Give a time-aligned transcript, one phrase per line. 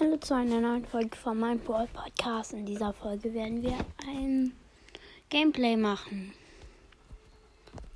[0.00, 2.52] Hallo zu einer neuen Folge von meinem Brawl Podcast.
[2.52, 3.78] In dieser Folge werden wir
[4.08, 4.52] ein
[5.30, 6.34] Gameplay machen.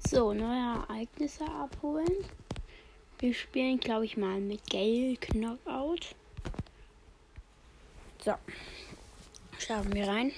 [0.09, 2.25] So, neue Ereignisse abholen.
[3.19, 6.15] Wir spielen, glaube ich, mal mit Gale Knockout.
[8.25, 8.35] So,
[9.59, 10.31] schauen wir rein.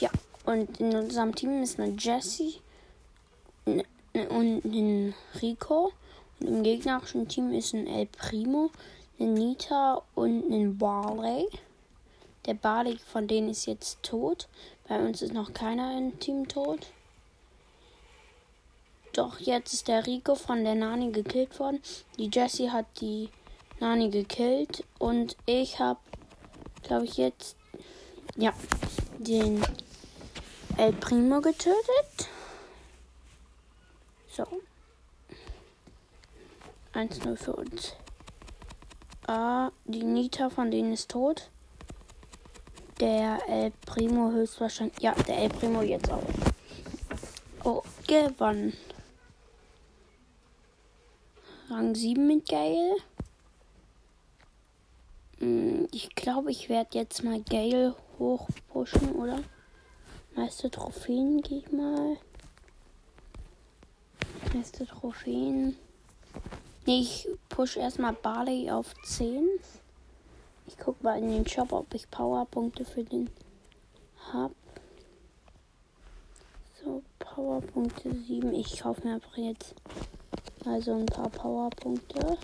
[0.00, 0.10] Ja,
[0.46, 2.56] und in unserem Team ist eine Jessie
[3.66, 3.84] und
[4.64, 5.92] ein Rico.
[6.40, 8.72] Und im gegnerischen Team ist ein El Primo
[9.18, 11.48] einen Nita und einen Barley.
[12.46, 14.48] Der Barley von denen ist jetzt tot.
[14.88, 16.88] Bei uns ist noch keiner im Team tot.
[19.14, 21.80] Doch jetzt ist der Rico von der Nani gekillt worden.
[22.18, 23.30] Die Jessie hat die
[23.80, 24.84] Nani gekillt.
[24.98, 26.00] Und ich habe,
[26.82, 27.56] glaube ich, jetzt,
[28.36, 28.52] ja,
[29.18, 29.64] den
[30.76, 32.28] El Primo getötet.
[34.28, 34.44] So.
[36.92, 37.94] 1-0 für uns.
[39.26, 41.50] Ah, die Nita von denen ist tot.
[43.00, 45.00] Der El Primo höchstwahrscheinlich.
[45.00, 46.22] Ja, der El Primo jetzt auch.
[47.64, 48.74] Oh, gewonnen.
[51.70, 52.96] Rang 7 mit Gale.
[55.38, 59.40] Hm, ich glaube, ich werde jetzt mal Gale hochpushen, oder?
[60.36, 62.18] Meiste Trophäen gehe ich mal.
[64.52, 65.76] Meiste Trophäen.
[66.86, 69.48] Nee, ich push erstmal Barley auf 10.
[70.66, 73.30] Ich guck mal in den Shop, ob ich Powerpunkte für den
[74.32, 74.50] hab.
[76.82, 78.52] So, Powerpunkte 7.
[78.54, 79.72] Ich kaufe mir einfach jetzt
[80.64, 82.38] mal so ein paar Powerpunkte.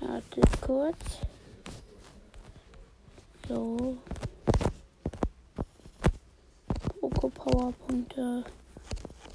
[0.00, 0.96] Warte kurz.
[3.46, 3.98] So.
[6.98, 8.42] Poco Powerpunkte.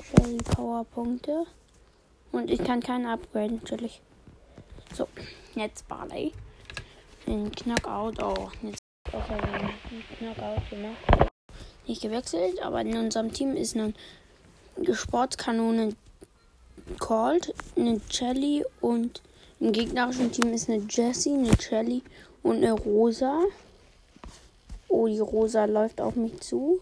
[0.04, 1.46] Shelly Powerpunkte.
[2.32, 4.02] Und ich kann keinen upgraden, natürlich.
[4.94, 5.08] So,
[5.56, 6.34] jetzt Barley.
[7.28, 8.22] Den Knockout.
[8.22, 9.72] Oh, jetzt auch einen
[10.18, 11.32] Knockout gemacht.
[11.88, 13.94] Nicht gewechselt, aber in unserem Team ist eine
[14.92, 15.96] Sportskanone
[17.00, 19.22] Cold, eine Jelly und
[19.60, 22.02] im gegnerischen Team ist eine Jessie, eine Jelly
[22.44, 23.42] und eine Rosa.
[24.88, 26.80] Oh, die Rosa läuft auf mich zu.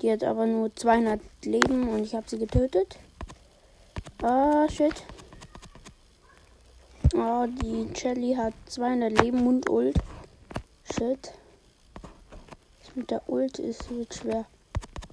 [0.00, 2.98] Die hat aber nur 200 Leben und ich habe sie getötet.
[4.22, 5.04] Ah, shit.
[7.14, 9.96] Oh, die Shelly hat 200 Leben und Ult.
[10.84, 11.32] Shit.
[12.80, 14.46] Das mit der Ult ist wird schwer.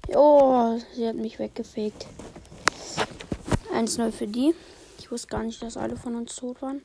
[0.09, 2.07] Oh, sie hat mich weggefegt.
[3.73, 4.53] 1-0 für die.
[4.99, 6.81] Ich wusste gar nicht, dass alle von uns tot waren.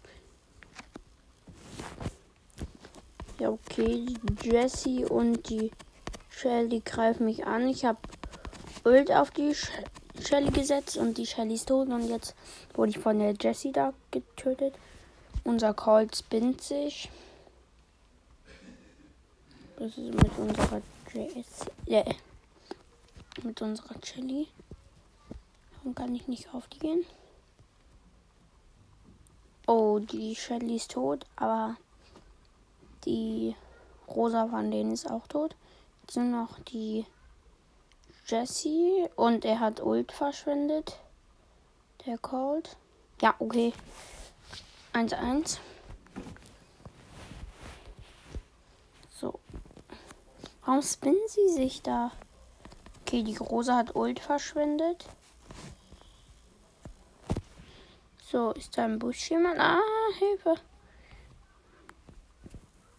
[3.39, 4.07] Ja, okay.
[4.23, 5.71] Die Jessie und die
[6.29, 7.69] Shelly greifen mich an.
[7.69, 7.99] Ich habe
[8.85, 9.55] Ult auf die
[10.27, 12.35] Shelly gesetzt und die Shelly ist tot und jetzt
[12.75, 14.75] wurde ich von der Jessie da getötet.
[15.45, 17.09] Unser Colt spinnt sich.
[19.79, 21.71] Das ist mit unserer Jessie.
[21.89, 22.15] Yeah.
[23.43, 24.49] Mit unserer Shelly.
[25.77, 27.05] Warum kann ich nicht auf die gehen?
[29.67, 31.77] Oh, die Shelly ist tot, aber
[33.05, 33.55] die
[34.09, 35.55] Rosa von denen ist auch tot.
[36.03, 37.05] Jetzt sind noch die
[38.29, 40.99] Jesse und er hat Ult verschwendet.
[42.05, 42.77] Der Cold.
[43.23, 43.73] Ja, okay.
[44.93, 45.59] 1-1.
[49.19, 49.41] So.
[50.63, 52.11] Warum spinnen sie sich da?
[53.01, 55.07] Okay, die Rosa hat Ult verschwendet.
[58.31, 59.59] So, ist da im Busch jemand?
[59.59, 59.81] Ah,
[60.19, 60.57] Hilfe.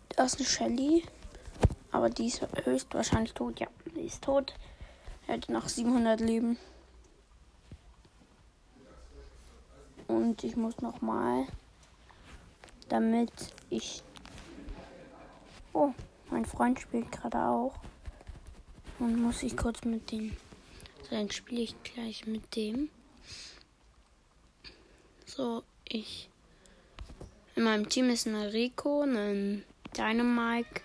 [0.09, 1.03] Da ist eine Shelly.
[1.91, 3.59] Aber die ist höchstwahrscheinlich tot.
[3.59, 4.55] Ja, die ist tot.
[5.29, 6.57] Er hat noch 700 Leben.
[10.07, 11.45] Und ich muss noch mal,
[12.87, 13.31] damit
[13.69, 14.01] ich...
[15.71, 15.93] Oh,
[16.31, 17.75] mein Freund spielt gerade auch.
[18.97, 20.35] Und muss ich kurz mit dem...
[21.03, 22.89] So, dann spiele ich gleich mit dem.
[25.27, 26.27] So, ich...
[27.55, 29.63] In meinem Team ist ein Rico, ein
[29.95, 30.81] Dynamike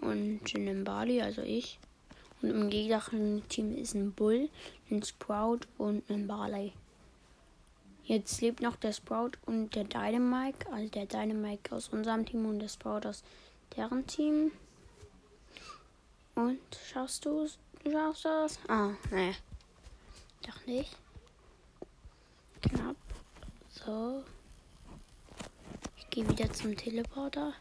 [0.00, 1.80] und ein Bali, also ich.
[2.44, 4.50] Und im gegnerischen Team ist ein Bull,
[4.90, 6.72] ein Sprout und ein Barley.
[8.04, 12.58] Jetzt lebt noch der Sprout und der Dynamike, also der Dynamike aus unserem Team und
[12.58, 13.24] der Sprout aus
[13.74, 14.52] deren Team.
[16.34, 16.60] Und
[16.92, 17.48] schaust du
[17.82, 18.58] Du schaust das?
[18.68, 19.34] Ah, ne.
[20.46, 20.96] Doch nicht.
[22.60, 22.96] Knapp.
[23.70, 24.22] So.
[25.96, 27.54] Ich gehe wieder zum Teleporter.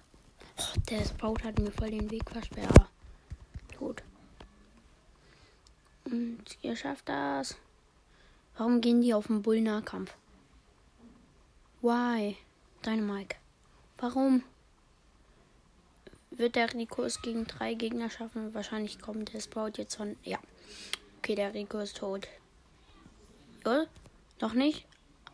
[0.57, 2.89] Oh, der Sprout hat mir voll den Weg versperrt.
[3.77, 4.03] Tot.
[6.13, 7.57] Und ihr schafft das.
[8.55, 10.13] Warum gehen die auf den Bull-Nahkampf?
[11.81, 12.37] Why?
[12.85, 13.37] Dynamike.
[13.97, 14.43] Warum?
[16.29, 18.53] Wird der Rico es gegen drei Gegner schaffen?
[18.53, 20.15] Wahrscheinlich kommt der Sprout jetzt von.
[20.23, 20.37] Ja.
[21.17, 22.27] Okay, der Rico ist tot.
[23.61, 23.87] Oder?
[24.39, 24.85] Noch nicht?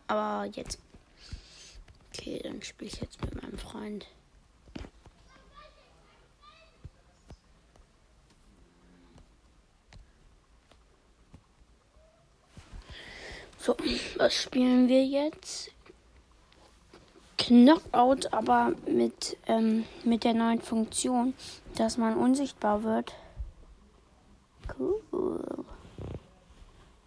[0.07, 0.79] Aber jetzt.
[2.13, 4.07] Okay, dann spiele ich jetzt mit meinem Freund.
[13.61, 13.75] So,
[14.15, 15.71] was spielen wir jetzt?
[17.38, 21.33] Knockout, aber mit, ähm, mit der neuen Funktion,
[21.75, 23.13] dass man unsichtbar wird.
[24.77, 25.65] Cool.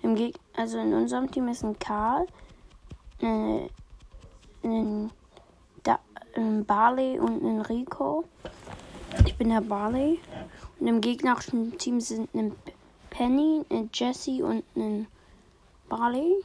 [0.03, 2.27] Im Geg also in unserem Team ist ein Karl,
[3.23, 3.71] ein,
[4.63, 5.11] ein,
[5.85, 6.01] da
[6.37, 8.25] ein Barley und ein Rico.
[9.25, 10.21] Ich bin der Barley.
[10.79, 12.53] Und im gegnerischen Team sind ein
[13.09, 15.07] Penny, ein Jesse und ein
[15.93, 16.43] Barley.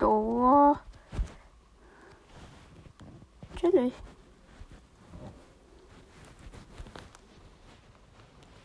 [0.00, 0.76] Oh.
[3.54, 3.92] Chillig.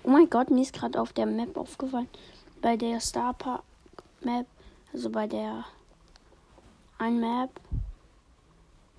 [0.01, 2.09] Oh mein Gott, mir ist gerade auf der Map aufgefallen.
[2.61, 3.63] Bei der Star Park
[4.21, 4.47] Map,
[4.93, 5.63] also bei der
[6.97, 7.51] ein Map,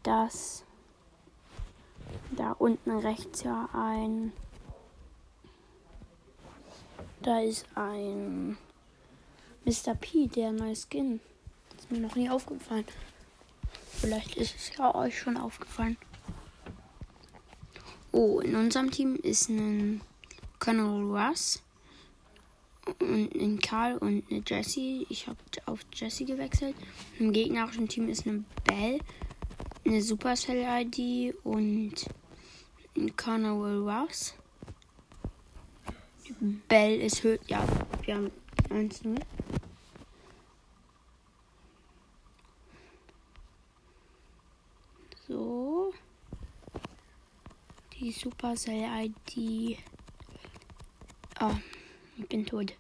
[0.05, 0.64] dass
[2.37, 4.32] da unten rechts ja ein
[7.24, 8.58] da ist ein
[9.64, 9.94] Mr.
[9.94, 11.20] P, der neue Skin.
[11.78, 12.84] Ist mir noch nie aufgefallen.
[13.92, 15.96] Vielleicht ist es ja euch schon aufgefallen.
[18.12, 20.02] Oh, in unserem Team ist ein
[20.58, 21.62] Colonel Russ
[23.00, 25.06] und ein Karl und eine Jessie.
[25.08, 26.76] Ich habe auf Jessie gewechselt.
[27.18, 28.98] Im gegnerischen Team ist eine Belle,
[29.86, 31.94] eine Supercell-ID und
[32.96, 34.34] ein Colonel Russ.
[36.68, 37.38] Bell ist höher.
[37.46, 37.66] Ja,
[38.02, 38.30] wir haben
[38.70, 39.20] 1-0.
[45.26, 45.92] So.
[47.94, 49.78] Die Supercell-ID.
[51.38, 51.56] Ah, oh,
[52.18, 52.74] ich bin tot.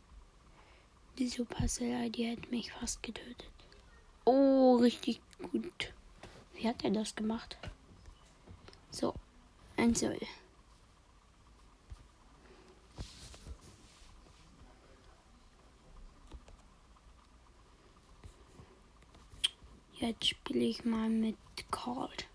[1.18, 3.50] Die Supercell-ID hat mich fast getötet.
[4.24, 5.92] Oh, richtig gut.
[6.54, 7.56] Wie hat er das gemacht?
[8.90, 9.14] So,
[9.76, 10.18] 1-0.
[20.06, 21.38] Jetzt spiele ich mal mit
[21.70, 22.28] Cold.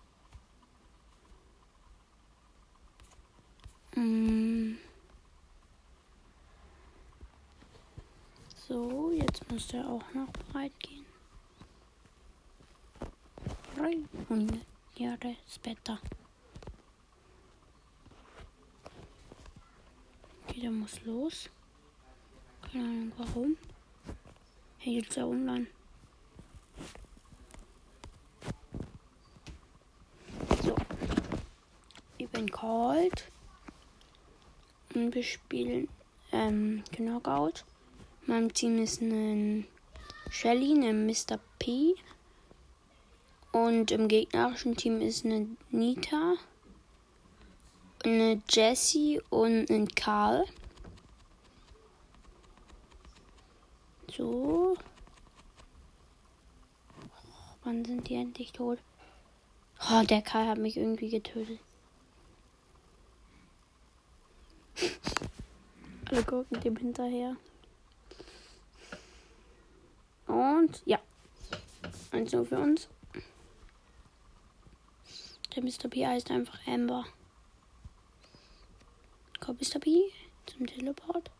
[3.94, 4.74] Mm.
[8.56, 11.06] So, jetzt muss der auch noch breit gehen.
[13.76, 16.00] 300 Jahre später.
[20.48, 21.48] Okay, der muss los.
[22.62, 23.56] Keine Ahnung warum.
[24.78, 25.68] Hey, jetzt der online.
[32.40, 33.24] Bin Cold.
[34.94, 35.88] Und wir spielen
[36.32, 37.64] ähm, Knockout.
[38.26, 39.66] Mein Team ist ein
[40.30, 41.38] Shelly, ein Mr.
[41.58, 41.94] P.
[43.52, 46.34] Und im gegnerischen Team ist eine Nita,
[48.04, 50.44] eine Jessie und ein Karl.
[54.16, 54.76] So.
[57.64, 58.78] wann sind die endlich tot?
[59.90, 61.58] Oh, der Karl hat mich irgendwie getötet.
[66.10, 67.36] Alle gucken dem hinterher.
[70.26, 70.98] Und ja.
[72.10, 72.88] Eins nur für uns.
[75.54, 75.88] Der Mr.
[75.88, 77.04] P heißt einfach Amber.
[79.38, 79.78] Kommt Mr.
[79.78, 80.02] P
[80.46, 81.30] zum Teleport.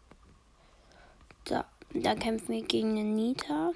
[1.45, 3.73] Da, da kämpfen wir gegen eine Nita.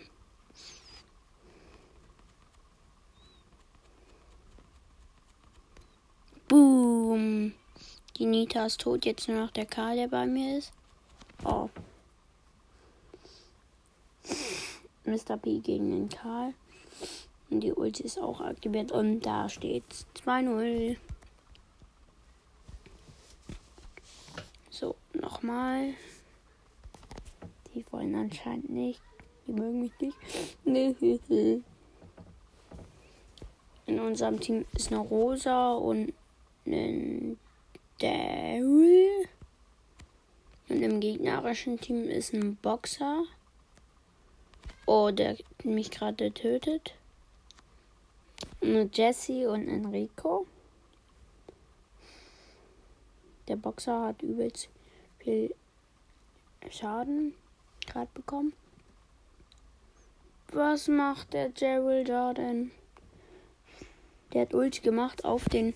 [6.46, 7.52] Boom.
[8.16, 10.72] Die Nita ist tot, jetzt nur noch der Karl, der bei mir ist.
[11.44, 11.68] Oh.
[15.14, 15.36] Mr.
[15.36, 16.54] P gegen den Karl.
[17.50, 19.84] Und die Ulti ist auch aktiviert und da steht
[20.24, 20.96] 2-0.
[24.70, 25.94] So, nochmal.
[27.74, 29.00] Die wollen anscheinend nicht.
[29.46, 30.16] Die mögen mich nicht.
[33.86, 36.14] In unserem Team ist eine Rosa und
[36.66, 37.38] ein
[37.98, 39.28] Daryl.
[40.68, 43.24] Und im gegnerischen Team ist ein Boxer.
[44.86, 46.94] Oh, der mich gerade tötet.
[48.92, 50.46] Jesse und Enrico.
[53.48, 54.68] Der Boxer hat übelst
[55.18, 55.54] viel
[56.70, 57.34] Schaden
[57.86, 58.52] gerade bekommen.
[60.48, 62.70] Was macht der Gerald da denn?
[64.32, 65.74] Der hat Ult gemacht auf den,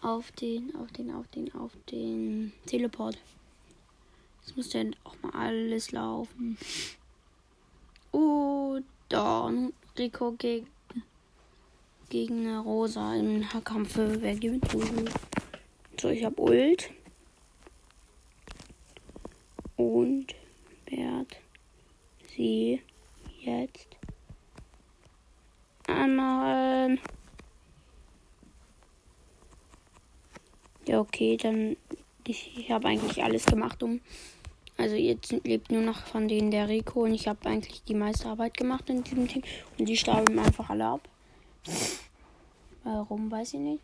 [0.00, 3.18] auf den, auf den, auf den, auf den Teleport.
[4.40, 6.56] Jetzt muss denn auch mal alles laufen.
[9.08, 9.52] Da.
[9.98, 10.66] Rico gegen,
[12.10, 13.94] gegen Rosa im Kampf.
[13.96, 14.66] Wer gewinnt?
[15.98, 16.90] So, ich hab Ult.
[19.76, 20.34] Und
[20.86, 21.36] werd
[22.34, 22.82] sie
[23.40, 23.88] jetzt
[25.86, 27.00] anmachen.
[30.86, 31.76] Ja, okay, dann
[32.26, 34.00] ich, ich habe eigentlich alles gemacht, um
[34.76, 38.28] also jetzt lebt nur noch von denen der Rico und ich habe eigentlich die meiste
[38.28, 39.42] Arbeit gemacht in diesem Team
[39.78, 41.08] und die starben einfach alle ab.
[42.84, 43.82] Warum, weiß ich nicht.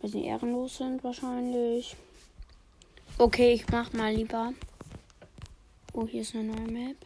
[0.00, 1.96] Weil sie ehrenlos sind wahrscheinlich.
[3.18, 4.52] Okay, ich mach mal lieber.
[5.92, 6.96] Oh, hier ist eine neue Map.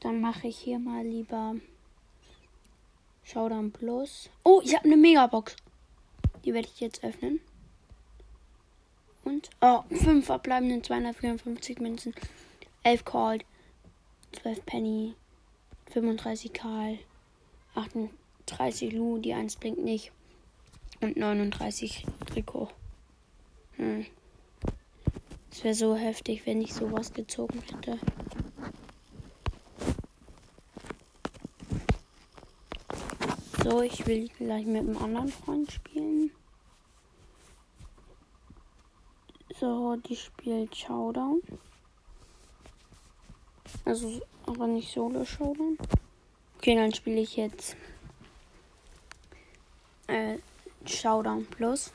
[0.00, 1.54] Dann mache ich hier mal lieber
[3.24, 4.28] Showdown Plus.
[4.42, 5.56] Oh, ich habe eine Megabox.
[6.44, 7.40] Die werde ich jetzt öffnen.
[9.24, 12.14] Und, oh, 5 verbleibenden 254 Münzen.
[12.82, 13.44] 11 Called.
[14.32, 15.14] 12 Penny.
[15.90, 16.98] 35 Karl.
[17.74, 20.12] 38 Lu, die 1 blinkt nicht.
[21.00, 22.68] Und 39 Trikot.
[23.76, 24.06] Hm.
[25.50, 27.98] Es wäre so heftig, wenn ich sowas gezogen hätte.
[33.62, 36.11] So, ich will gleich mit einem anderen Freund spielen.
[39.62, 41.40] So, die spielt Showdown.
[43.84, 45.78] Also, aber nicht Solo Showdown.
[46.58, 47.76] Okay, dann spiele ich jetzt
[50.08, 50.38] äh,
[50.84, 51.92] Showdown Plus.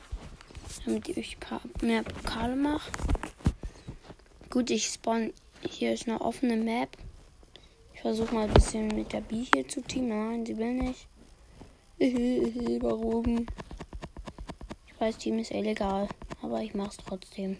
[0.86, 1.36] Damit ich
[1.82, 2.90] mehr Pokale mache.
[4.48, 5.34] Gut, ich spawn.
[5.60, 6.96] Hier ist eine offene Map.
[7.92, 10.08] Ich versuche mal ein bisschen mit der B hier zu teamen.
[10.08, 11.06] Nein, sie will nicht.
[12.82, 13.44] Warum?
[14.86, 16.08] Ich weiß, Team ist illegal
[16.48, 17.58] aber ich mach's trotzdem.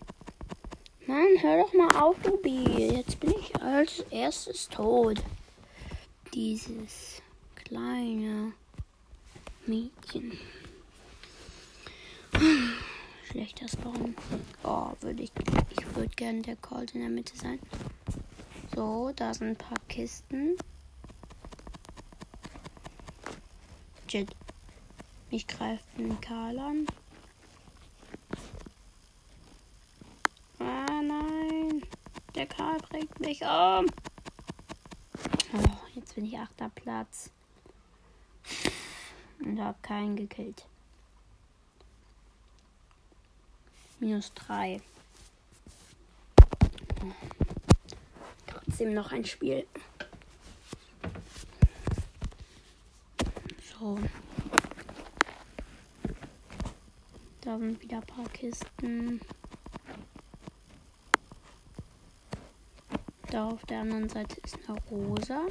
[1.06, 2.64] Mann, hör doch mal auf, Dubi.
[2.96, 5.22] Jetzt bin ich als erstes tot.
[6.32, 7.20] Dieses
[7.54, 8.52] kleine
[9.66, 10.38] Mädchen.
[13.30, 14.16] Schlechter Spawn.
[14.64, 15.32] Oh, würde ich.
[15.70, 17.58] Ich würde gerne der Colt in der Mitte sein.
[18.74, 20.56] So, da sind ein paar Kisten.
[24.08, 24.30] Jet.
[25.30, 26.86] Mich greift ein Karl an.
[32.38, 33.84] Der Karl bringt mich um.
[35.52, 37.30] Oh, jetzt bin ich achter Platz.
[39.40, 40.64] Und habe keinen gekillt.
[44.00, 44.80] Minus drei.
[48.46, 49.66] Trotzdem noch ein Spiel.
[53.78, 53.98] So.
[57.42, 59.20] Da sind wieder ein paar Kisten.
[63.30, 65.46] Da auf der anderen Seite ist eine rosa.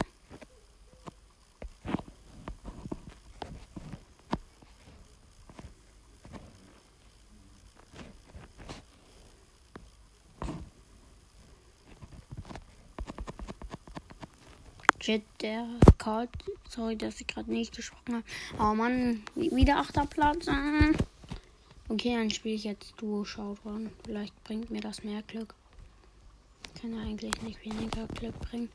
[15.39, 15.65] Der
[15.97, 16.29] Card.
[16.67, 18.23] Sorry, dass ich gerade nicht gesprochen habe.
[18.59, 20.47] Oh Mann, wieder achter Platz.
[21.87, 23.89] Okay, dann spiele ich jetzt Duo Showdown.
[24.03, 25.55] Vielleicht bringt mir das mehr Glück
[26.79, 28.69] kann ja eigentlich nicht weniger Glück bringen.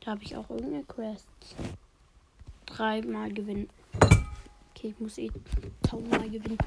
[0.00, 1.28] Da habe ich auch irgendeine Quest.
[2.66, 3.68] Dreimal gewinnen.
[4.70, 5.30] Okay, ich muss eh
[5.82, 6.58] tausendmal gewinnen,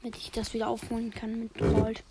[0.00, 2.02] damit ich das wieder aufholen kann mit Gold.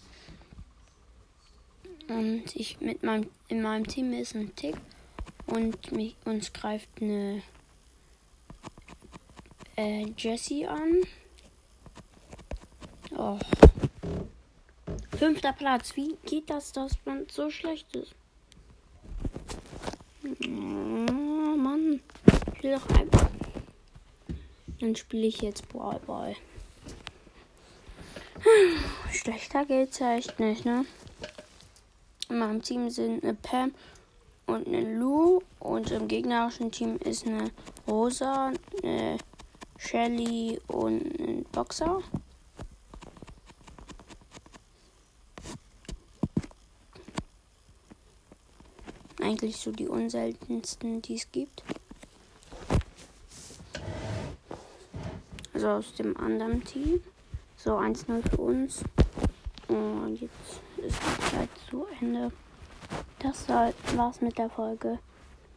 [2.07, 4.75] Und ich mit meinem in meinem Team ist ein Tick
[5.47, 7.41] und mich uns greift eine
[9.77, 11.01] äh, Jessie an.
[13.17, 13.39] Oh.
[15.17, 15.95] Fünfter Platz.
[15.95, 18.13] Wie geht das, dass man so schlecht ist?
[20.23, 22.01] Oh, Mann.
[22.53, 23.29] Ich will doch einfach.
[24.79, 26.35] Dann spiele ich jetzt Brawl Ball.
[29.11, 30.85] Schlechter geht's ja echt nicht, ne?
[32.29, 33.73] In meinem Team sind eine Pam
[34.47, 35.41] und eine Lou.
[35.59, 37.51] Und im gegnerischen Team ist eine
[37.87, 38.51] Rosa,
[38.83, 39.17] eine
[39.77, 42.03] Shelly und ein Boxer.
[49.25, 51.63] Eigentlich so die unseltensten, die es gibt.
[55.53, 57.01] Also aus dem anderen Team.
[57.57, 58.83] So 1-0 für uns.
[59.67, 62.31] Und jetzt ist die Zeit zu Ende.
[63.19, 64.99] Das war's mit der Folge.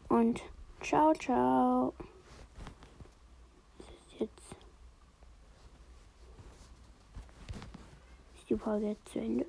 [0.09, 0.41] Und
[0.81, 1.93] Ciao, ciao.
[4.19, 4.31] Jetzt.
[8.37, 9.47] Ist die Folge jetzt zu Ende?